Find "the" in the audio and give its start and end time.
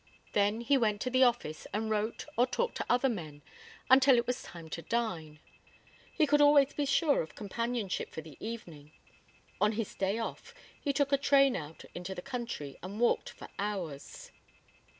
1.11-1.21, 8.21-8.35, 12.15-12.23